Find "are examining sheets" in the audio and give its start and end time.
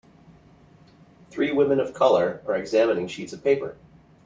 2.47-3.33